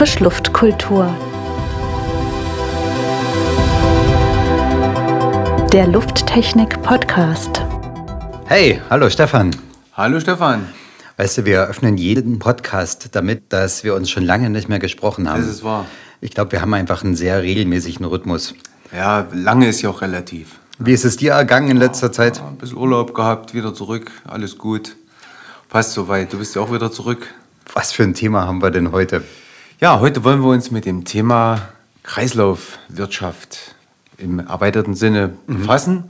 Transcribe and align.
Frischluftkultur. 0.00 1.14
Der 5.74 5.86
Lufttechnik 5.88 6.80
Podcast. 6.80 7.62
Hey, 8.46 8.80
hallo 8.88 9.10
Stefan. 9.10 9.54
Hallo 9.92 10.18
Stefan. 10.18 10.66
Weißt 11.18 11.36
du, 11.36 11.44
wir 11.44 11.58
eröffnen 11.58 11.98
jeden 11.98 12.38
Podcast 12.38 13.10
damit, 13.12 13.52
dass 13.52 13.84
wir 13.84 13.94
uns 13.94 14.08
schon 14.08 14.24
lange 14.24 14.48
nicht 14.48 14.70
mehr 14.70 14.78
gesprochen 14.78 15.28
haben. 15.28 15.42
Das 15.42 15.50
ist 15.50 15.64
wahr. 15.64 15.84
Ich 16.22 16.30
glaube, 16.30 16.52
wir 16.52 16.62
haben 16.62 16.72
einfach 16.72 17.04
einen 17.04 17.14
sehr 17.14 17.42
regelmäßigen 17.42 18.06
Rhythmus. 18.06 18.54
Ja, 18.96 19.26
lange 19.34 19.68
ist 19.68 19.82
ja 19.82 19.90
auch 19.90 20.00
relativ. 20.00 20.60
Wie 20.78 20.94
ist 20.94 21.04
es 21.04 21.18
dir 21.18 21.32
ergangen 21.32 21.72
in 21.72 21.76
letzter 21.76 22.10
Zeit? 22.10 22.38
Ja, 22.38 22.48
ein 22.48 22.56
bisschen 22.56 22.78
Urlaub 22.78 23.12
gehabt, 23.12 23.52
wieder 23.52 23.74
zurück, 23.74 24.10
alles 24.26 24.56
gut. 24.56 24.96
Fast 25.68 25.92
soweit. 25.92 26.32
Du 26.32 26.38
bist 26.38 26.56
ja 26.56 26.62
auch 26.62 26.72
wieder 26.72 26.90
zurück. 26.90 27.26
Was 27.74 27.92
für 27.92 28.04
ein 28.04 28.14
Thema 28.14 28.46
haben 28.46 28.62
wir 28.62 28.70
denn 28.70 28.92
heute? 28.92 29.22
Ja, 29.80 29.98
heute 30.00 30.24
wollen 30.24 30.42
wir 30.42 30.50
uns 30.50 30.70
mit 30.70 30.84
dem 30.84 31.06
Thema 31.06 31.70
Kreislaufwirtschaft 32.02 33.74
im 34.18 34.38
erweiterten 34.38 34.94
Sinne 34.94 35.32
befassen. 35.46 36.04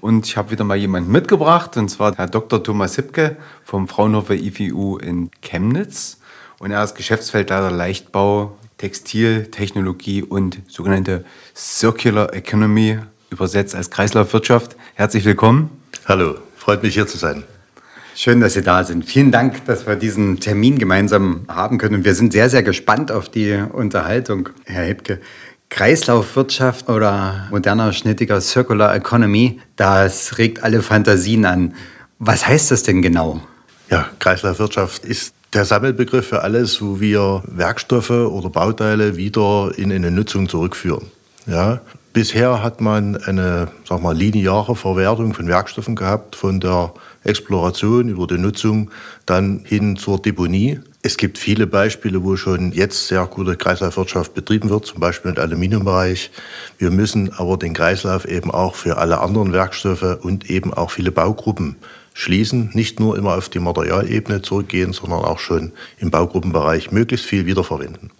Und 0.00 0.26
ich 0.26 0.36
habe 0.36 0.50
wieder 0.50 0.64
mal 0.64 0.76
jemanden 0.76 1.12
mitgebracht, 1.12 1.76
und 1.76 1.88
zwar 1.88 2.16
Herr 2.16 2.26
Dr. 2.26 2.64
Thomas 2.64 2.96
Hipke 2.96 3.36
vom 3.62 3.86
Fraunhofer 3.86 4.34
IFU 4.34 4.96
in 4.96 5.30
Chemnitz. 5.40 6.18
Und 6.58 6.72
er 6.72 6.82
ist 6.82 6.96
Geschäftsfeldleiter 6.96 7.70
Leichtbau, 7.70 8.58
Textiltechnologie 8.78 10.24
und 10.24 10.58
sogenannte 10.66 11.24
Circular 11.54 12.34
Economy, 12.34 12.98
übersetzt 13.30 13.76
als 13.76 13.90
Kreislaufwirtschaft. 13.90 14.74
Herzlich 14.94 15.24
willkommen. 15.24 15.70
Hallo, 16.06 16.38
freut 16.56 16.82
mich 16.82 16.94
hier 16.94 17.06
zu 17.06 17.18
sein. 17.18 17.44
Schön, 18.14 18.40
dass 18.40 18.52
Sie 18.52 18.62
da 18.62 18.84
sind. 18.84 19.04
Vielen 19.06 19.32
Dank, 19.32 19.64
dass 19.64 19.86
wir 19.86 19.96
diesen 19.96 20.38
Termin 20.38 20.78
gemeinsam 20.78 21.46
haben 21.48 21.78
können. 21.78 22.04
Wir 22.04 22.14
sind 22.14 22.32
sehr, 22.32 22.50
sehr 22.50 22.62
gespannt 22.62 23.10
auf 23.10 23.28
die 23.28 23.54
Unterhaltung, 23.72 24.50
Herr 24.64 24.84
Hipke. 24.84 25.20
Kreislaufwirtschaft 25.70 26.90
oder 26.90 27.46
moderner, 27.50 27.94
schnittiger 27.94 28.42
Circular 28.42 28.94
Economy, 28.94 29.58
das 29.76 30.36
regt 30.36 30.62
alle 30.62 30.82
Fantasien 30.82 31.46
an. 31.46 31.74
Was 32.18 32.46
heißt 32.46 32.70
das 32.70 32.82
denn 32.82 33.00
genau? 33.00 33.40
Ja, 33.88 34.10
Kreislaufwirtschaft 34.18 35.06
ist 35.06 35.34
der 35.54 35.64
Sammelbegriff 35.64 36.28
für 36.28 36.42
alles, 36.42 36.82
wo 36.82 37.00
wir 37.00 37.42
Werkstoffe 37.46 38.10
oder 38.10 38.50
Bauteile 38.50 39.16
wieder 39.16 39.72
in 39.76 39.90
eine 39.90 40.10
Nutzung 40.10 40.48
zurückführen. 40.48 41.06
Ja, 41.46 41.80
bisher 42.12 42.62
hat 42.62 42.80
man 42.80 43.16
eine 43.16 43.68
sag 43.88 44.02
mal, 44.02 44.16
lineare 44.16 44.76
Verwertung 44.76 45.34
von 45.34 45.48
Werkstoffen 45.48 45.96
gehabt, 45.96 46.36
von 46.36 46.60
der 46.60 46.92
Exploration 47.24 48.08
über 48.08 48.26
die 48.26 48.38
Nutzung 48.38 48.90
dann 49.26 49.62
hin 49.64 49.96
zur 49.96 50.20
Deponie. 50.20 50.80
Es 51.02 51.16
gibt 51.16 51.38
viele 51.38 51.66
Beispiele, 51.66 52.22
wo 52.22 52.36
schon 52.36 52.72
jetzt 52.72 53.08
sehr 53.08 53.26
gute 53.26 53.56
Kreislaufwirtschaft 53.56 54.34
betrieben 54.34 54.70
wird, 54.70 54.86
zum 54.86 55.00
Beispiel 55.00 55.32
im 55.32 55.38
Aluminiumbereich. 55.38 56.30
Wir 56.78 56.90
müssen 56.90 57.32
aber 57.32 57.56
den 57.56 57.74
Kreislauf 57.74 58.24
eben 58.24 58.50
auch 58.50 58.76
für 58.76 58.98
alle 58.98 59.20
anderen 59.20 59.52
Werkstoffe 59.52 60.18
und 60.22 60.48
eben 60.48 60.72
auch 60.72 60.90
viele 60.90 61.10
Baugruppen 61.10 61.76
schließen. 62.14 62.70
Nicht 62.74 63.00
nur 63.00 63.16
immer 63.16 63.36
auf 63.36 63.48
die 63.48 63.58
Materialebene 63.58 64.42
zurückgehen, 64.42 64.92
sondern 64.92 65.20
auch 65.20 65.38
schon 65.38 65.72
im 65.98 66.10
Baugruppenbereich 66.10 66.92
möglichst 66.92 67.26
viel 67.26 67.46
wiederverwenden. 67.46 68.10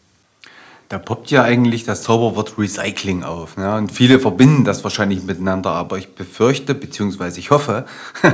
Da 0.93 0.99
poppt 0.99 1.31
ja 1.31 1.43
eigentlich 1.43 1.85
das 1.85 2.03
Zauberwort 2.03 2.59
Recycling 2.59 3.23
auf. 3.23 3.57
Ne? 3.57 3.77
Und 3.77 3.91
viele 3.91 4.21
verbinden 4.21 4.63
das 4.63 4.85
wahrscheinlich 4.85 5.23
miteinander, 5.23 5.71
aber 5.71 5.97
ich 5.97 6.15
befürchte, 6.15 6.75
beziehungsweise 6.75 7.41
ich 7.41 7.51
hoffe, 7.51 7.87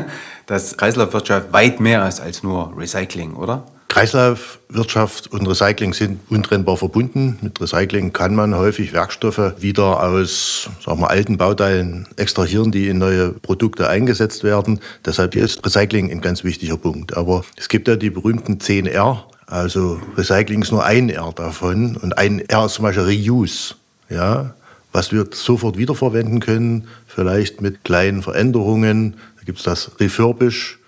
dass 0.47 0.77
Kreislaufwirtschaft 0.77 1.53
weit 1.53 1.79
mehr 1.79 2.09
ist 2.09 2.19
als 2.19 2.43
nur 2.43 2.73
Recycling, 2.77 3.35
oder? 3.35 3.63
Kreislaufwirtschaft 3.87 5.29
und 5.29 5.47
Recycling 5.47 5.95
sind 5.95 6.19
untrennbar 6.31 6.77
verbunden. 6.77 7.39
Mit 7.43 7.61
Recycling 7.61 8.13
kann 8.13 8.35
man 8.35 8.57
häufig 8.57 8.93
Werkstoffe 8.93 9.53
wieder 9.61 10.03
aus 10.03 10.69
sagen 10.85 11.01
wir, 11.01 11.11
alten 11.11 11.37
Bauteilen 11.37 12.09
extrahieren, 12.17 12.73
die 12.73 12.89
in 12.89 12.99
neue 12.99 13.35
Produkte 13.35 13.89
eingesetzt 13.89 14.43
werden. 14.43 14.81
Deshalb 15.07 15.37
ist 15.37 15.65
Recycling 15.65 16.11
ein 16.11 16.21
ganz 16.21 16.43
wichtiger 16.43 16.77
Punkt. 16.77 17.17
Aber 17.17 17.45
es 17.57 17.69
gibt 17.69 17.87
ja 17.87 17.95
die 17.95 18.11
berühmten 18.11 18.59
10 18.59 18.87
R. 18.87 19.29
Also 19.49 20.01
Recycling 20.17 20.63
ist 20.63 20.73
nur 20.73 20.85
ein 20.85 21.09
R 21.09 21.33
davon. 21.35 21.97
Und 21.97 22.17
ein 22.17 22.41
R 22.49 22.67
ist 22.67 22.75
zum 22.75 22.85
Beispiel 22.85 23.05
Reuse. 23.05 23.75
Ja, 24.11 24.55
was 24.93 25.13
wir 25.13 25.27
sofort 25.33 25.77
wiederverwenden 25.77 26.41
können, 26.41 26.89
vielleicht 27.07 27.61
mit 27.61 27.85
kleinen 27.85 28.23
Veränderungen. 28.23 29.15
Da 29.39 29.45
gibt 29.45 29.59
es 29.59 29.65
das 29.65 29.91
Refurbish. 30.01 30.79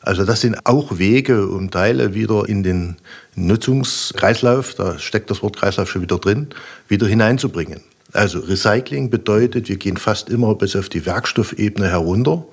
Also 0.00 0.24
das 0.24 0.40
sind 0.40 0.56
auch 0.64 0.98
Wege, 0.98 1.48
um 1.48 1.70
Teile 1.70 2.14
wieder 2.14 2.48
in 2.48 2.62
den 2.62 2.96
Nutzungskreislauf, 3.34 4.74
da 4.74 5.00
steckt 5.00 5.30
das 5.30 5.42
Wort 5.42 5.56
Kreislauf 5.56 5.90
schon 5.90 6.02
wieder 6.02 6.18
drin, 6.18 6.46
wieder 6.86 7.08
hineinzubringen. 7.08 7.80
Also 8.12 8.38
Recycling 8.38 9.10
bedeutet, 9.10 9.68
wir 9.68 9.76
gehen 9.76 9.96
fast 9.96 10.28
immer 10.28 10.54
bis 10.54 10.76
auf 10.76 10.88
die 10.88 11.04
Werkstoffebene 11.06 11.88
herunter, 11.88 12.44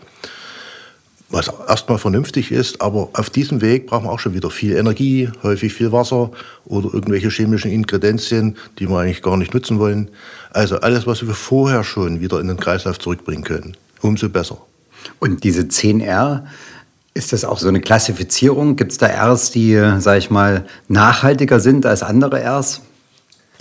was 1.33 1.51
erstmal 1.67 1.97
vernünftig 1.97 2.51
ist, 2.51 2.81
aber 2.81 3.09
auf 3.13 3.29
diesem 3.29 3.61
Weg 3.61 3.87
brauchen 3.87 4.05
wir 4.05 4.11
auch 4.11 4.19
schon 4.19 4.35
wieder 4.35 4.51
viel 4.51 4.75
Energie, 4.75 5.29
häufig 5.41 5.73
viel 5.73 5.91
Wasser 5.91 6.31
oder 6.65 6.93
irgendwelche 6.93 7.29
chemischen 7.29 7.71
Ingredienzien, 7.71 8.55
die 8.77 8.87
wir 8.87 8.99
eigentlich 8.99 9.23
gar 9.23 9.35
nicht 9.35 9.53
nutzen 9.53 9.79
wollen. 9.79 10.09
Also 10.51 10.77
alles, 10.77 11.07
was 11.07 11.25
wir 11.25 11.33
vorher 11.33 11.83
schon 11.83 12.21
wieder 12.21 12.39
in 12.39 12.47
den 12.47 12.57
Kreislauf 12.57 12.99
zurückbringen 12.99 13.43
können, 13.43 13.75
umso 14.01 14.29
besser. 14.29 14.57
Und 15.19 15.43
diese 15.43 15.63
10R, 15.63 16.43
ist 17.15 17.33
das 17.33 17.45
auch 17.45 17.59
so 17.59 17.67
eine 17.67 17.81
Klassifizierung? 17.81 18.75
Gibt 18.75 18.91
es 18.91 18.97
da 18.97 19.07
Rs, 19.07 19.51
die, 19.51 19.75
sage 19.99 20.19
ich 20.19 20.29
mal, 20.29 20.65
nachhaltiger 20.87 21.59
sind 21.59 21.85
als 21.85 22.03
andere 22.03 22.43
Rs? 22.43 22.81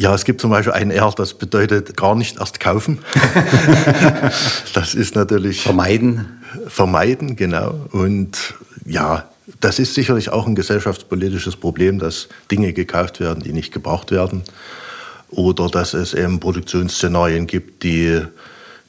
Ja, 0.02 0.12
es 0.16 0.24
gibt 0.24 0.40
zum 0.40 0.50
Beispiel 0.50 0.72
ein 0.72 0.90
R, 0.90 1.12
das 1.16 1.34
bedeutet 1.34 1.96
gar 1.96 2.16
nicht 2.16 2.40
erst 2.40 2.58
kaufen. 2.58 2.98
das 4.74 4.96
ist 4.96 5.14
natürlich. 5.14 5.62
Vermeiden. 5.62 6.42
Vermeiden, 6.66 7.36
genau. 7.36 7.86
Und 7.92 8.54
ja, 8.84 9.30
das 9.60 9.78
ist 9.78 9.94
sicherlich 9.94 10.30
auch 10.30 10.48
ein 10.48 10.56
gesellschaftspolitisches 10.56 11.54
Problem, 11.54 12.00
dass 12.00 12.26
Dinge 12.50 12.72
gekauft 12.72 13.20
werden, 13.20 13.44
die 13.44 13.52
nicht 13.52 13.72
gebraucht 13.72 14.10
werden. 14.10 14.42
Oder 15.30 15.68
dass 15.68 15.94
es 15.94 16.14
eben 16.14 16.40
Produktionsszenarien 16.40 17.46
gibt, 17.46 17.84
die 17.84 18.22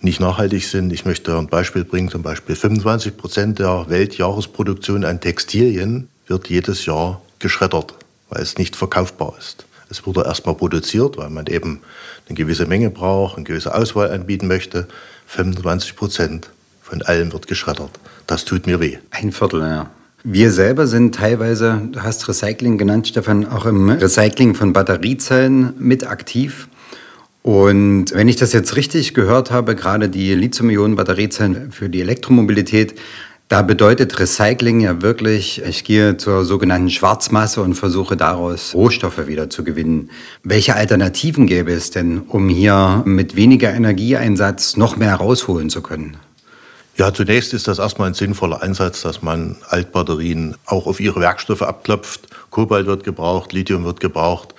nicht 0.02 0.20
nachhaltig 0.20 0.66
sind. 0.66 0.92
Ich 0.92 1.06
möchte 1.06 1.38
ein 1.38 1.46
Beispiel 1.46 1.84
bringen, 1.84 2.10
zum 2.10 2.24
Beispiel 2.24 2.56
25 2.56 3.18
Prozent 3.18 3.60
der 3.60 3.86
Weltjahresproduktion 3.88 5.06
an 5.06 5.22
Textilien 5.22 6.10
wird 6.26 6.50
jedes 6.50 6.88
Jahr 6.88 7.22
geschreddert, 7.38 7.94
weil 8.30 8.42
es 8.42 8.58
nicht 8.58 8.76
verkaufbar 8.76 9.36
ist. 9.38 9.68
Es 9.94 10.08
wurde 10.08 10.24
erstmal 10.24 10.56
produziert, 10.56 11.18
weil 11.18 11.30
man 11.30 11.46
eben 11.46 11.82
eine 12.28 12.36
gewisse 12.36 12.66
Menge 12.66 12.90
braucht, 12.90 13.38
eine 13.38 13.44
gewisse 13.44 13.76
Auswahl 13.76 14.10
anbieten 14.10 14.48
möchte. 14.48 14.88
25 15.28 15.96
Prozent 15.96 16.50
von 16.82 17.04
allem 17.04 17.32
wird 17.32 17.46
geschreddert. 17.46 17.92
Das 18.26 18.44
tut 18.44 18.66
mir 18.66 18.80
weh. 18.80 18.98
Ein 19.12 19.32
Viertel, 19.32 19.62
ja. 19.62 19.92
Wir 20.24 20.52
selber 20.52 20.88
sind 20.88 21.14
teilweise, 21.14 21.80
du 21.92 22.02
hast 22.02 22.28
Recycling 22.28 22.80
genannt, 22.80 23.10
Stefan, 23.10 23.46
auch 23.46 23.68
im 23.68 23.88
Recycling 23.88 24.56
von 24.56 24.74
Batteriezellen 24.74 25.76
mit 25.78 26.08
aktiv. 26.08 26.70
Und 27.44 28.14
wenn 28.14 28.28
ich 28.28 28.38
das 28.38 28.52
jetzt 28.52 28.76
richtig 28.76 29.14
gehört 29.14 29.52
habe, 29.52 29.76
gerade 29.76 30.10
die 30.10 30.34
Lithium-Ionen-Batteriezellen 30.34 31.72
für 31.72 31.88
die 31.88 32.02
Elektromobilität, 32.02 32.96
da 33.50 33.62
bedeutet 33.62 34.20
Recycling 34.20 34.80
ja 34.80 35.02
wirklich, 35.02 35.62
ich 35.62 35.84
gehe 35.84 36.18
zur 36.18 36.44
sogenannten 36.44 36.90
Schwarzmasse 36.90 37.62
und 37.62 37.76
versuche 37.76 38.18
daraus 38.18 38.74
Rohstoffe 38.74 39.28
wieder 39.28 39.50
zu 39.50 39.64
gewinnen. 39.64 40.10
Welche 40.44 40.76
Alternativen 40.76 41.46
gäbe 41.46 41.72
es 41.72 41.92
denn, 41.92 42.24
um 42.28 42.50
hier 42.50 43.04
mit 43.06 43.36
weniger 43.36 43.72
Energieeinsatz 43.72 44.76
noch 44.78 44.96
mehr 44.96 45.16
rausholen 45.16 45.70
zu 45.70 45.82
können? 45.82 46.18
Ja, 46.96 47.14
zunächst 47.14 47.54
ist 47.54 47.68
das 47.68 47.80
erstmal 47.80 48.10
ein 48.10 48.14
sinnvoller 48.14 48.62
Ansatz, 48.62 49.02
dass 49.02 49.24
man 49.24 49.56
Altbatterien 49.70 50.56
auch 50.66 50.86
auf 50.86 51.00
ihre 51.00 51.20
Werkstoffe 51.22 51.64
abklopft. 51.64 52.28
Kobalt 52.52 52.86
wird 52.86 53.04
gebraucht, 53.04 53.52
Lithium 53.52 53.84
wird 53.84 54.00
gebraucht. 54.00 54.54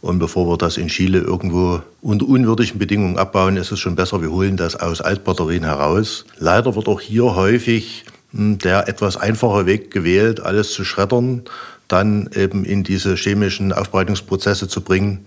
Und 0.00 0.18
bevor 0.18 0.48
wir 0.48 0.58
das 0.58 0.78
in 0.78 0.88
Chile 0.88 1.20
irgendwo 1.20 1.80
unter 2.00 2.26
unwürdigen 2.26 2.78
Bedingungen 2.78 3.18
abbauen, 3.18 3.56
ist 3.56 3.70
es 3.70 3.78
schon 3.78 3.94
besser, 3.94 4.20
wir 4.20 4.30
holen 4.30 4.56
das 4.56 4.74
aus 4.74 5.00
Altbatterien 5.00 5.64
heraus. 5.64 6.24
Leider 6.38 6.74
wird 6.74 6.88
auch 6.88 7.00
hier 7.00 7.36
häufig 7.36 8.04
der 8.32 8.88
etwas 8.88 9.16
einfache 9.16 9.66
Weg 9.66 9.90
gewählt, 9.90 10.40
alles 10.40 10.72
zu 10.72 10.84
schreddern, 10.84 11.42
dann 11.88 12.30
eben 12.34 12.64
in 12.64 12.82
diese 12.82 13.16
chemischen 13.16 13.72
Aufbereitungsprozesse 13.72 14.68
zu 14.68 14.80
bringen, 14.80 15.26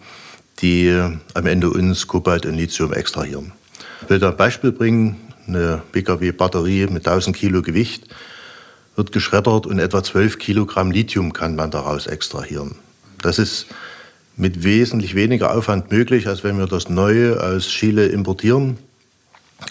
die 0.59 0.91
am 1.33 1.45
Ende 1.45 1.69
uns 1.69 2.07
Kobalt 2.07 2.45
und 2.45 2.55
Lithium 2.55 2.93
extrahieren. 2.93 3.51
Ich 4.01 4.09
will 4.09 4.19
da 4.19 4.29
ein 4.29 4.37
Beispiel 4.37 4.71
bringen. 4.71 5.17
Eine 5.47 5.83
Pkw-Batterie 5.91 6.87
mit 6.87 7.07
1000 7.07 7.35
Kilo 7.35 7.61
Gewicht 7.61 8.07
wird 8.95 9.11
geschreddert 9.11 9.67
und 9.67 9.77
etwa 9.77 10.03
12 10.03 10.39
Kilogramm 10.39 10.89
Lithium 10.89 11.33
kann 11.33 11.55
man 11.55 11.69
daraus 11.69 12.07
extrahieren. 12.07 12.75
Das 13.21 13.37
ist 13.37 13.67
mit 14.37 14.63
wesentlich 14.63 15.15
weniger 15.15 15.55
Aufwand 15.55 15.91
möglich, 15.91 16.27
als 16.27 16.43
wenn 16.43 16.57
wir 16.57 16.67
das 16.67 16.89
Neue 16.89 17.41
aus 17.41 17.67
Chile 17.67 18.07
importieren. 18.07 18.77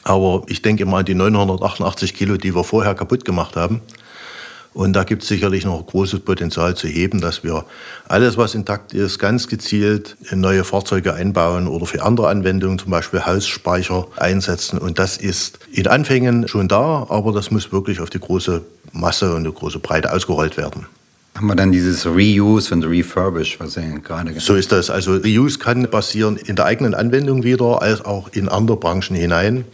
Aber 0.02 0.43
ich 0.49 0.62
denke 0.62 0.85
mal 0.87 1.00
an 1.00 1.05
die 1.05 1.14
988 1.14 2.14
Kilo, 2.14 2.37
die 2.37 2.55
wir 2.55 2.64
vorher 2.64 2.94
kaputt 2.94 3.25
gemacht 3.25 3.56
haben. 3.56 3.81
Und 4.75 4.93
da 4.94 5.05
gibt 5.05 5.23
es 5.23 5.29
sicherlich 5.29 5.64
noch 5.64 5.87
großes 5.87 6.20
Potenzial 6.20 6.75
zu 6.75 6.88
heben, 6.88 7.20
dass 7.20 7.44
wir 7.44 7.64
alles, 8.08 8.37
was 8.37 8.56
intakt 8.56 8.93
ist, 8.93 9.20
ganz 9.20 9.46
gezielt 9.46 10.17
in 10.31 10.41
neue 10.41 10.64
Fahrzeuge 10.64 11.14
einbauen 11.14 11.69
oder 11.69 11.87
für 11.87 12.02
andere 12.02 12.29
Anwendungen, 12.29 12.81
zum 12.81 12.91
Beispiel 12.91 13.25
Hausspeicher, 13.25 14.08
einsetzen. 14.17 14.79
Und 14.79 14.99
das 14.99 15.17
ist 15.17 15.61
in 15.70 15.87
Anfängen 15.87 16.49
schon 16.49 16.67
da, 16.67 17.06
aber 17.08 17.32
das 17.32 17.52
muss 17.52 17.70
wirklich 17.70 18.00
auf 18.00 18.11
die 18.11 18.19
große 18.19 18.62
Masse 18.93 19.31
und 19.31 19.43
eine 19.43 19.52
große 19.52 19.79
Breite 19.79 20.12
ausgerollt 20.12 20.56
werden. 20.56 20.87
Haben 21.36 21.48
wir 21.48 21.56
dann 21.56 21.72
dieses 21.72 22.06
Reuse 22.06 22.72
und 22.72 22.84
Refurbish, 22.84 23.58
was 23.58 23.75
Sie 23.75 23.81
gerade 23.81 24.00
gesagt 24.02 24.26
haben? 24.26 24.40
So 24.40 24.54
ist 24.54 24.70
das. 24.70 24.88
Also 24.88 25.16
Reuse 25.16 25.58
kann 25.58 25.90
passieren 25.90 26.36
in 26.36 26.54
der 26.54 26.64
eigenen 26.64 26.94
Anwendung 26.94 27.42
wieder, 27.42 27.82
als 27.82 28.04
auch 28.04 28.28
in 28.32 28.48
andere 28.48 28.76
Branchen 28.76 29.16
hinein. 29.16 29.64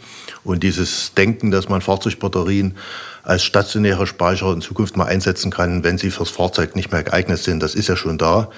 Und 0.43 0.63
dieses 0.63 1.13
Denken, 1.13 1.51
dass 1.51 1.69
man 1.69 1.81
Fahrzeugbatterien 1.81 2.75
als 3.23 3.43
stationäre 3.43 4.07
Speicher 4.07 4.51
in 4.51 4.61
Zukunft 4.61 4.97
mal 4.97 5.05
einsetzen 5.05 5.51
kann, 5.51 5.83
wenn 5.83 5.99
sie 5.99 6.09
fürs 6.09 6.31
Fahrzeug 6.31 6.75
nicht 6.75 6.91
mehr 6.91 7.03
geeignet 7.03 7.37
sind, 7.37 7.61
das 7.61 7.75
ist 7.75 7.87
ja 7.87 7.95
schon 7.95 8.17
da. 8.17 8.49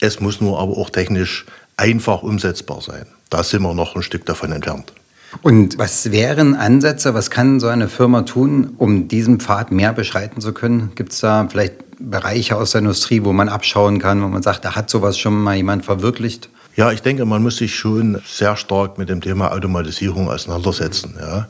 Es 0.00 0.20
muss 0.20 0.40
nur 0.40 0.58
aber 0.58 0.78
auch 0.78 0.88
technisch 0.88 1.44
einfach 1.76 2.22
umsetzbar 2.22 2.80
sein. 2.80 3.04
Da 3.28 3.42
sind 3.42 3.62
wir 3.62 3.74
noch 3.74 3.96
ein 3.96 4.02
Stück 4.02 4.24
davon 4.24 4.52
entfernt. 4.52 4.94
Und 5.42 5.76
was 5.76 6.10
wären 6.10 6.54
Ansätze, 6.54 7.12
was 7.12 7.30
kann 7.30 7.60
so 7.60 7.66
eine 7.66 7.88
Firma 7.88 8.22
tun, 8.22 8.72
um 8.78 9.08
diesen 9.08 9.40
Pfad 9.40 9.72
mehr 9.72 9.92
beschreiten 9.92 10.40
zu 10.40 10.52
können? 10.52 10.92
Gibt 10.94 11.12
es 11.12 11.20
da 11.20 11.46
vielleicht 11.50 11.85
Bereiche 11.98 12.56
aus 12.56 12.72
der 12.72 12.80
Industrie, 12.80 13.24
wo 13.24 13.32
man 13.32 13.48
abschauen 13.48 13.98
kann, 13.98 14.22
wo 14.22 14.28
man 14.28 14.42
sagt, 14.42 14.64
da 14.64 14.74
hat 14.74 14.90
sowas 14.90 15.18
schon 15.18 15.34
mal 15.34 15.56
jemand 15.56 15.84
verwirklicht? 15.84 16.48
Ja, 16.76 16.92
ich 16.92 17.00
denke, 17.00 17.24
man 17.24 17.42
muss 17.42 17.56
sich 17.56 17.74
schon 17.74 18.20
sehr 18.26 18.56
stark 18.56 18.98
mit 18.98 19.08
dem 19.08 19.22
Thema 19.22 19.52
Automatisierung 19.52 20.28
auseinandersetzen. 20.28 21.14
Ja. 21.18 21.48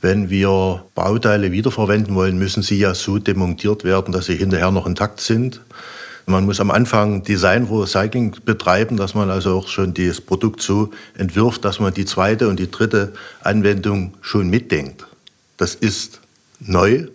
Wenn 0.00 0.30
wir 0.30 0.84
Bauteile 0.94 1.52
wiederverwenden 1.52 2.14
wollen, 2.14 2.38
müssen 2.38 2.62
sie 2.62 2.78
ja 2.78 2.94
so 2.94 3.18
demontiert 3.18 3.84
werden, 3.84 4.12
dass 4.12 4.26
sie 4.26 4.36
hinterher 4.36 4.70
noch 4.70 4.86
intakt 4.86 5.20
sind. 5.20 5.60
Man 6.26 6.46
muss 6.46 6.60
am 6.60 6.70
Anfang 6.70 7.24
Design 7.24 7.64
Recycling 7.64 8.36
betreiben, 8.44 8.96
dass 8.96 9.14
man 9.14 9.30
also 9.30 9.58
auch 9.58 9.68
schon 9.68 9.92
das 9.92 10.20
Produkt 10.20 10.62
so 10.62 10.90
entwirft, 11.18 11.64
dass 11.64 11.80
man 11.80 11.92
die 11.92 12.04
zweite 12.04 12.48
und 12.48 12.60
die 12.60 12.70
dritte 12.70 13.12
Anwendung 13.42 14.14
schon 14.20 14.48
mitdenkt. 14.48 15.04
Das 15.56 15.74
ist 15.74 16.20
neu. 16.60 17.08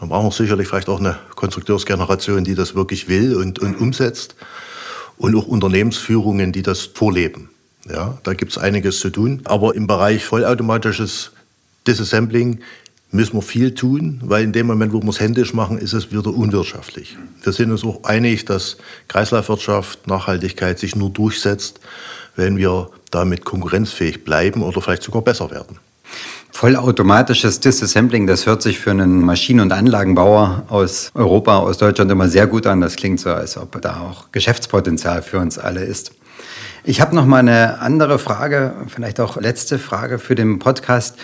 Da 0.00 0.06
brauchen 0.06 0.26
wir 0.26 0.32
sicherlich 0.32 0.68
vielleicht 0.68 0.88
auch 0.88 1.00
eine 1.00 1.18
Konstrukteursgeneration, 1.34 2.44
die 2.44 2.54
das 2.54 2.74
wirklich 2.74 3.08
will 3.08 3.34
und, 3.36 3.58
und 3.58 3.80
umsetzt. 3.80 4.36
Und 5.16 5.34
auch 5.34 5.46
Unternehmensführungen, 5.46 6.52
die 6.52 6.62
das 6.62 6.82
vorleben. 6.82 7.50
Ja, 7.88 8.18
da 8.22 8.34
gibt 8.34 8.52
es 8.52 8.58
einiges 8.58 9.00
zu 9.00 9.10
tun. 9.10 9.40
Aber 9.44 9.74
im 9.74 9.86
Bereich 9.86 10.24
vollautomatisches 10.24 11.32
Disassembling 11.86 12.60
müssen 13.10 13.34
wir 13.34 13.42
viel 13.42 13.74
tun, 13.74 14.20
weil 14.22 14.44
in 14.44 14.52
dem 14.52 14.66
Moment, 14.66 14.92
wo 14.92 15.02
wir 15.02 15.08
es 15.08 15.18
händisch 15.18 15.54
machen, 15.54 15.78
ist 15.78 15.94
es 15.94 16.12
wieder 16.12 16.32
unwirtschaftlich. 16.32 17.16
Wir 17.42 17.52
sind 17.52 17.70
uns 17.70 17.84
auch 17.84 18.04
einig, 18.04 18.44
dass 18.44 18.76
Kreislaufwirtschaft, 19.08 20.06
Nachhaltigkeit 20.06 20.78
sich 20.78 20.94
nur 20.94 21.10
durchsetzt, 21.10 21.80
wenn 22.36 22.56
wir 22.56 22.90
damit 23.10 23.44
konkurrenzfähig 23.44 24.24
bleiben 24.24 24.62
oder 24.62 24.80
vielleicht 24.80 25.02
sogar 25.02 25.22
besser 25.22 25.50
werden. 25.50 25.78
Vollautomatisches 26.50 27.60
Disassembling, 27.60 28.26
das 28.26 28.46
hört 28.46 28.62
sich 28.62 28.80
für 28.80 28.90
einen 28.90 29.24
Maschinen- 29.24 29.60
und 29.60 29.72
Anlagenbauer 29.72 30.64
aus 30.68 31.10
Europa, 31.14 31.58
aus 31.58 31.78
Deutschland 31.78 32.10
immer 32.10 32.28
sehr 32.28 32.46
gut 32.46 32.66
an. 32.66 32.80
Das 32.80 32.96
klingt 32.96 33.20
so, 33.20 33.30
als 33.30 33.56
ob 33.56 33.80
da 33.80 34.00
auch 34.00 34.32
Geschäftspotenzial 34.32 35.22
für 35.22 35.38
uns 35.38 35.58
alle 35.58 35.84
ist. 35.84 36.12
Ich 36.84 37.00
habe 37.00 37.14
noch 37.14 37.26
mal 37.26 37.38
eine 37.38 37.80
andere 37.80 38.18
Frage, 38.18 38.72
vielleicht 38.88 39.20
auch 39.20 39.36
letzte 39.36 39.78
Frage 39.78 40.18
für 40.18 40.34
den 40.34 40.58
Podcast. 40.58 41.16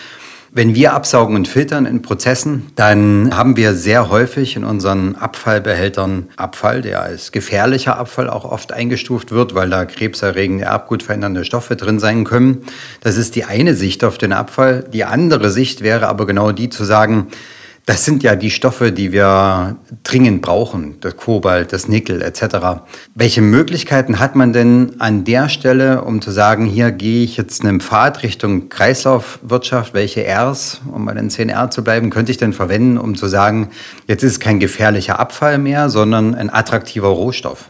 Wenn 0.57 0.73
wir 0.73 0.93
absaugen 0.93 1.35
und 1.35 1.49
filtern 1.49 1.85
in 1.85 2.01
Prozessen, 2.01 2.67
dann 2.77 3.35
haben 3.35 3.57
wir 3.57 3.73
sehr 3.73 4.09
häufig 4.09 4.55
in 4.55 4.63
unseren 4.63 5.15
Abfallbehältern 5.15 6.29
Abfall, 6.37 6.81
der 6.81 7.01
als 7.01 7.33
gefährlicher 7.33 7.97
Abfall 7.97 8.29
auch 8.29 8.45
oft 8.45 8.71
eingestuft 8.71 9.33
wird, 9.33 9.53
weil 9.53 9.69
da 9.69 9.83
krebserregende, 9.83 10.63
erbgutverändernde 10.63 11.43
Stoffe 11.43 11.75
drin 11.75 11.99
sein 11.99 12.23
können. 12.23 12.61
Das 13.01 13.17
ist 13.17 13.35
die 13.35 13.43
eine 13.43 13.73
Sicht 13.73 14.05
auf 14.05 14.17
den 14.17 14.31
Abfall. 14.31 14.85
Die 14.93 15.03
andere 15.03 15.49
Sicht 15.49 15.81
wäre 15.81 16.07
aber 16.07 16.25
genau 16.25 16.53
die 16.53 16.69
zu 16.69 16.85
sagen, 16.85 17.27
das 17.85 18.03
sind 18.03 18.23
ja 18.23 18.35
die 18.35 18.49
Stoffe, 18.49 18.91
die 18.91 19.11
wir 19.11 19.77
dringend 20.03 20.41
brauchen, 20.41 20.95
das 21.01 21.17
Kobalt, 21.17 21.71
das 21.71 21.87
Nickel 21.87 22.21
etc. 22.21 22.81
Welche 23.13 23.41
Möglichkeiten 23.41 24.19
hat 24.19 24.35
man 24.35 24.53
denn 24.53 24.95
an 24.99 25.23
der 25.23 25.49
Stelle, 25.49 26.01
um 26.03 26.19
zu 26.19 26.31
sagen, 26.31 26.65
hier 26.65 26.91
gehe 26.91 27.23
ich 27.23 27.37
jetzt 27.37 27.63
einen 27.63 27.79
Pfad 27.79 28.23
Richtung 28.23 28.69
Kreislaufwirtschaft, 28.69 29.93
welche 29.93 30.25
Rs, 30.25 30.81
um 30.91 31.05
bei 31.05 31.13
den 31.13 31.29
10R 31.29 31.69
zu 31.69 31.83
bleiben, 31.83 32.09
könnte 32.09 32.31
ich 32.31 32.37
denn 32.37 32.53
verwenden, 32.53 32.97
um 32.97 33.15
zu 33.15 33.27
sagen, 33.27 33.69
jetzt 34.07 34.23
ist 34.23 34.31
es 34.33 34.39
kein 34.39 34.59
gefährlicher 34.59 35.19
Abfall 35.19 35.59
mehr, 35.59 35.89
sondern 35.89 36.33
ein 36.33 36.49
attraktiver 36.49 37.09
Rohstoff? 37.09 37.69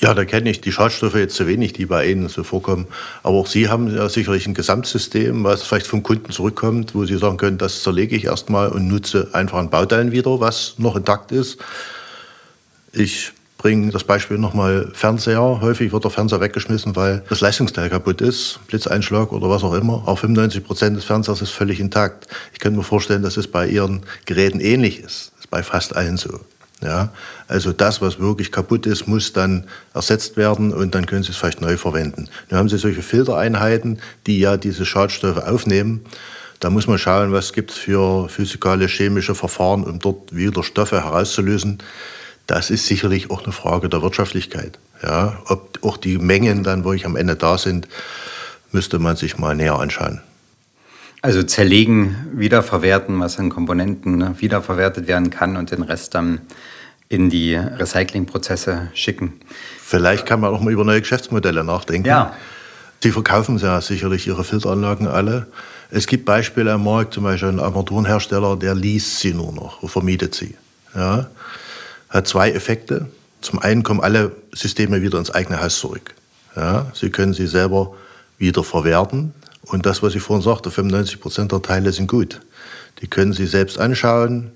Ja, 0.00 0.14
da 0.14 0.24
kenne 0.24 0.50
ich 0.50 0.60
die 0.60 0.72
Schadstoffe 0.72 1.14
jetzt 1.14 1.36
zu 1.36 1.46
wenig, 1.46 1.74
die 1.74 1.86
bei 1.86 2.08
Ihnen 2.08 2.28
so 2.28 2.42
vorkommen. 2.42 2.86
Aber 3.22 3.36
auch 3.36 3.46
Sie 3.46 3.68
haben 3.68 3.94
ja 3.94 4.08
sicherlich 4.08 4.46
ein 4.46 4.54
Gesamtsystem, 4.54 5.44
was 5.44 5.62
vielleicht 5.62 5.86
vom 5.86 6.02
Kunden 6.02 6.32
zurückkommt, 6.32 6.94
wo 6.94 7.04
Sie 7.04 7.18
sagen 7.18 7.36
können, 7.36 7.58
das 7.58 7.82
zerlege 7.82 8.16
ich 8.16 8.24
erstmal 8.24 8.68
und 8.68 8.88
nutze 8.88 9.28
einfach 9.32 9.58
ein 9.58 9.70
Bauteil 9.70 10.10
wieder, 10.10 10.40
was 10.40 10.74
noch 10.78 10.96
intakt 10.96 11.30
ist. 11.30 11.58
Ich 12.92 13.32
bringe 13.62 13.92
das 13.92 14.02
Beispiel 14.02 14.38
nochmal 14.38 14.90
Fernseher. 14.92 15.60
Häufig 15.60 15.92
wird 15.92 16.02
der 16.02 16.10
Fernseher 16.10 16.40
weggeschmissen, 16.40 16.96
weil 16.96 17.22
das 17.28 17.40
Leistungsteil 17.40 17.88
kaputt 17.88 18.20
ist, 18.20 18.58
Blitzeinschlag 18.66 19.30
oder 19.30 19.48
was 19.48 19.62
auch 19.62 19.74
immer. 19.74 20.02
Auch 20.06 20.18
95 20.18 20.64
Prozent 20.64 20.96
des 20.96 21.04
Fernsehers 21.04 21.42
ist 21.42 21.50
völlig 21.50 21.78
intakt. 21.78 22.26
Ich 22.52 22.58
könnte 22.58 22.78
mir 22.78 22.84
vorstellen, 22.84 23.22
dass 23.22 23.36
es 23.36 23.46
bei 23.46 23.68
Ihren 23.68 24.02
Geräten 24.26 24.58
ähnlich 24.58 24.98
ist. 24.98 25.30
Das 25.36 25.44
ist 25.44 25.50
bei 25.50 25.62
fast 25.62 25.94
allen 25.94 26.16
so. 26.16 26.40
Ja, 26.82 27.10
also 27.46 27.72
das, 27.72 28.02
was 28.02 28.18
wirklich 28.18 28.50
kaputt 28.50 28.86
ist, 28.86 29.06
muss 29.06 29.32
dann 29.32 29.64
ersetzt 29.94 30.36
werden 30.36 30.72
und 30.72 30.94
dann 30.94 31.06
können 31.06 31.22
Sie 31.22 31.30
es 31.30 31.36
vielleicht 31.36 31.60
neu 31.60 31.76
verwenden. 31.76 32.28
Nun 32.50 32.58
haben 32.58 32.68
Sie 32.68 32.76
solche 32.76 33.02
Filtereinheiten, 33.02 34.00
die 34.26 34.40
ja 34.40 34.56
diese 34.56 34.84
Schadstoffe 34.84 35.38
aufnehmen. 35.38 36.04
Da 36.58 36.70
muss 36.70 36.88
man 36.88 36.98
schauen, 36.98 37.32
was 37.32 37.52
gibt 37.52 37.70
es 37.70 37.76
für 37.76 38.28
physikalisch-chemische 38.28 39.34
Verfahren, 39.34 39.84
um 39.84 40.00
dort 40.00 40.34
wieder 40.34 40.64
Stoffe 40.64 41.02
herauszulösen. 41.02 41.78
Das 42.46 42.70
ist 42.70 42.86
sicherlich 42.86 43.30
auch 43.30 43.44
eine 43.44 43.52
Frage 43.52 43.88
der 43.88 44.02
Wirtschaftlichkeit. 44.02 44.78
Ja, 45.02 45.40
ob 45.46 45.78
auch 45.82 45.96
die 45.96 46.18
Mengen 46.18 46.64
dann 46.64 46.84
wirklich 46.84 47.06
am 47.06 47.16
Ende 47.16 47.36
da 47.36 47.58
sind, 47.58 47.88
müsste 48.72 48.98
man 48.98 49.16
sich 49.16 49.38
mal 49.38 49.54
näher 49.54 49.78
anschauen. 49.78 50.20
Also 51.24 51.44
zerlegen, 51.44 52.16
wiederverwerten, 52.32 53.20
was 53.20 53.38
an 53.38 53.48
Komponenten 53.48 54.18
ne, 54.18 54.34
wiederverwertet 54.38 55.06
werden 55.06 55.30
kann 55.30 55.56
und 55.56 55.70
den 55.70 55.82
Rest 55.82 56.16
dann 56.16 56.40
in 57.12 57.28
die 57.28 57.54
Recyclingprozesse 57.54 58.88
schicken. 58.94 59.34
Vielleicht 59.84 60.24
kann 60.24 60.40
man 60.40 60.54
auch 60.54 60.60
mal 60.60 60.72
über 60.72 60.84
neue 60.84 61.02
Geschäftsmodelle 61.02 61.62
nachdenken. 61.62 62.08
Ja. 62.08 62.34
Sie 63.02 63.10
verkaufen 63.10 63.58
ja 63.58 63.82
sicherlich 63.82 64.26
ihre 64.26 64.44
Filteranlagen 64.44 65.06
alle. 65.06 65.46
Es 65.90 66.06
gibt 66.06 66.24
Beispiele 66.24 66.72
am 66.72 66.84
Markt, 66.84 67.12
zum 67.12 67.24
Beispiel 67.24 67.50
ein 67.50 67.60
Armaturenhersteller, 67.60 68.56
der 68.56 68.74
liest 68.74 69.18
sie 69.18 69.34
nur 69.34 69.52
noch, 69.52 69.86
vermietet 69.90 70.34
sie. 70.34 70.54
Ja. 70.94 71.26
Hat 72.08 72.26
zwei 72.26 72.50
Effekte. 72.50 73.08
Zum 73.42 73.58
einen 73.58 73.82
kommen 73.82 74.00
alle 74.00 74.32
Systeme 74.52 75.02
wieder 75.02 75.18
ins 75.18 75.30
eigene 75.30 75.62
Haus 75.62 75.78
zurück. 75.78 76.14
Ja. 76.56 76.86
Sie 76.94 77.10
können 77.10 77.34
sie 77.34 77.46
selber 77.46 77.92
wieder 78.38 78.64
verwerten. 78.64 79.34
Und 79.64 79.84
das, 79.84 80.02
was 80.02 80.14
ich 80.14 80.22
vorhin 80.22 80.42
sagte, 80.42 80.70
95 80.70 81.20
Prozent 81.20 81.52
der 81.52 81.60
Teile 81.60 81.92
sind 81.92 82.06
gut. 82.06 82.40
Die 83.02 83.06
können 83.06 83.34
Sie 83.34 83.46
selbst 83.46 83.78
anschauen 83.78 84.52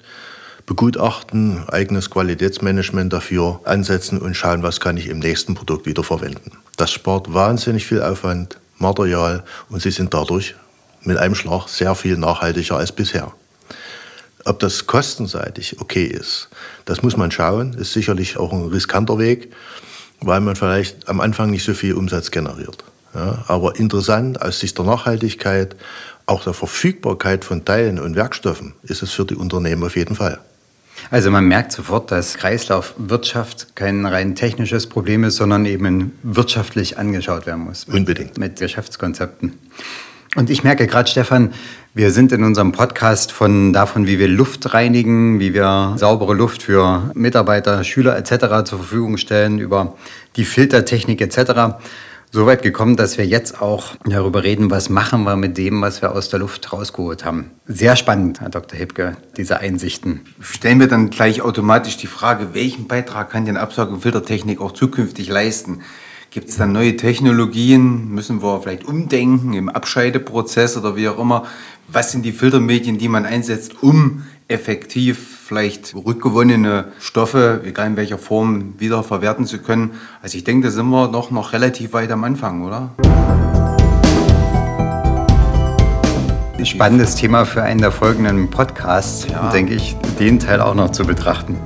begutachten, 0.67 1.69
eigenes 1.69 2.11
Qualitätsmanagement 2.11 3.13
dafür 3.13 3.61
ansetzen 3.65 4.19
und 4.19 4.35
schauen, 4.37 4.63
was 4.63 4.81
kann 4.81 4.97
ich 4.97 5.09
im 5.09 5.21
nächsten 5.21 5.55
Produkt 5.55 5.87
wieder 5.87 6.03
verwenden. 6.03 6.53
Das 6.77 6.91
spart 6.91 7.33
wahnsinnig 7.33 7.87
viel 7.87 8.03
Aufwand, 8.03 8.59
Material 8.79 9.45
und 9.71 9.81
Sie 9.81 9.93
sind 9.93 10.13
dadurch 10.13 10.55
mit 11.03 11.17
einem 11.17 11.37
Schlag 11.37 11.69
sehr 11.69 11.95
viel 11.95 12.19
nachhaltiger 12.19 12.77
als 12.77 12.93
bisher. 12.93 13.33
Ob 14.45 14.59
das 14.61 14.87
kostenseitig 14.87 15.81
okay 15.81 16.05
ist, 16.05 16.49
das 16.85 17.03
muss 17.03 17.17
man 17.17 17.31
schauen. 17.31 17.75
Ist 17.75 17.93
sicherlich 17.93 18.37
auch 18.37 18.53
ein 18.53 18.67
riskanter 18.67 19.19
Weg, 19.19 19.53
weil 20.21 20.41
man 20.41 20.57
vielleicht 20.57 21.09
am 21.09 21.21
Anfang 21.21 21.51
nicht 21.51 21.65
so 21.65 21.75
viel 21.75 21.95
Umsatz 21.95 22.31
generiert. 22.31 22.85
Ja, 23.15 23.45
aber 23.49 23.77
interessant 23.77 24.43
aus 24.43 24.61
Sicht 24.61 24.77
der 24.79 24.85
Nachhaltigkeit, 24.85 25.75
auch 26.27 26.45
der 26.45 26.53
Verfügbarkeit 26.53 27.45
von 27.45 27.65
Teilen 27.65 27.99
und 27.99 28.15
Werkstoffen 28.15 28.75
ist 28.83 29.03
es 29.03 29.13
für 29.13 29.25
die 29.25 29.37
Unternehmen 29.37 29.85
auf 29.85 29.97
jeden 29.97 30.17
Fall. 30.17 30.39
Also 31.11 31.31
man 31.31 31.47
merkt 31.47 31.73
sofort, 31.73 32.11
dass 32.11 32.35
Kreislaufwirtschaft 32.35 33.77
kein 33.77 34.07
rein 34.07 34.35
technisches 34.35 34.87
Problem 34.87 35.25
ist, 35.25 35.37
sondern 35.37 35.65
eben 35.67 36.19
wirtschaftlich 36.23 36.99
angeschaut 36.99 37.47
werden 37.47 37.65
muss. 37.65 37.85
Unbedingt. 37.85 38.39
Mit 38.39 38.59
Geschäftskonzepten. 38.59 39.53
Und 40.35 40.51
ich 40.51 40.65
merke 40.65 40.87
gerade, 40.87 41.09
Stefan, 41.09 41.55
wir 41.95 42.11
sind 42.11 42.31
in 42.31 42.45
unserem 42.45 42.73
Podcast 42.73 43.33
von 43.33 43.73
davon, 43.73 44.07
wie 44.07 44.19
wir 44.19 44.29
Luft 44.29 44.75
reinigen, 44.75 45.41
wie 45.41 45.55
wir 45.55 45.95
saubere 45.97 46.35
Luft 46.35 46.63
für 46.63 47.11
Mitarbeiter, 47.15 47.83
Schüler 47.85 48.19
etc. 48.19 48.69
zur 48.69 48.81
Verfügung 48.81 49.17
stellen, 49.17 49.59
über 49.59 49.97
die 50.37 50.45
Filtertechnik 50.45 51.23
etc. 51.23 51.79
so 52.31 52.47
weit 52.47 52.63
gekommen, 52.63 52.97
dass 52.97 53.19
wir 53.19 53.27
jetzt 53.27 53.61
auch 53.63 53.95
darüber 54.05 54.43
reden, 54.43 54.71
was 54.71 54.91
machen 54.91 55.25
wir 55.25 55.37
mit 55.37 55.57
dem, 55.57 55.81
was 55.81 56.03
wir 56.03 56.13
aus 56.13 56.29
der 56.29 56.41
Luft 56.41 56.73
rausgeholt 56.73 57.25
haben. 57.25 57.51
Sehr 57.67 57.97
spannend, 57.97 58.41
Herr 58.41 58.51
Dr. 58.51 58.79
Hipke, 58.79 59.17
diese 59.37 59.59
Einsichten. 59.59 60.21
Stellen 60.41 60.81
wir 60.81 60.89
dann 60.89 61.11
gleich 61.11 61.43
automatisch 61.43 61.97
die 61.97 62.07
Frage, 62.07 62.49
welchen 62.53 62.89
Beitrag 62.89 63.31
kann 63.31 63.47
denn 63.47 63.57
Absauge- 63.57 63.93
und 63.93 64.01
Filtertechnik 64.03 64.61
auch 64.61 64.73
zukünftig 64.73 65.29
leisten? 65.29 65.83
Gibt 66.31 66.51
es 66.51 66.57
dann 66.57 66.73
neue 66.73 66.97
Technologien? 66.97 68.11
Müssen 68.11 68.43
wir 68.43 68.61
vielleicht 68.61 68.85
umdenken 68.85 69.55
im 69.55 69.69
Abscheideprozess 69.69 70.77
oder 70.77 70.97
wie 70.97 71.09
auch 71.09 71.19
immer? 71.19 71.45
Was 71.89 72.13
sind 72.13 72.25
die 72.25 72.33
Filtermedien, 72.33 72.99
die 72.99 73.09
man 73.09 73.25
einsetzt, 73.25 73.83
um 73.83 74.25
effektiv 74.49 75.36
vielleicht 75.47 75.95
rückgewonnene 75.95 76.87
Stoffe, 76.99 77.61
egal 77.65 77.87
in 77.87 77.97
welcher 77.97 78.19
Form, 78.19 78.75
wieder 78.79 79.05
verwerten 79.05 79.47
zu 79.47 79.59
können? 79.59 79.93
Also 80.21 80.37
ich 80.37 80.43
denke, 80.45 80.67
da 80.67 80.73
sind 80.73 80.89
wir 80.89 81.07
doch 81.09 81.31
noch 81.31 81.53
relativ 81.53 81.93
weit 81.93 82.11
am 82.11 82.25
Anfang, 82.25 82.65
oder? 82.65 82.91
Spannendes 86.65 87.15
Thema 87.15 87.45
für 87.45 87.63
einen 87.63 87.81
der 87.81 87.93
folgenden 87.93 88.51
Podcasts, 88.51 89.29
Ja. 89.31 89.51
denke 89.51 89.75
ich, 89.75 89.97
den 90.19 90.41
Teil 90.41 90.61
auch 90.61 90.75
noch 90.75 90.91
zu 90.91 91.05
betrachten. 91.05 91.57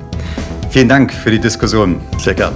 Vielen 0.69 0.91
Dank 0.91 1.11
für 1.13 1.31
die 1.31 1.41
Diskussion. 1.41 2.03
Sehr 2.19 2.35
gern. 2.35 2.53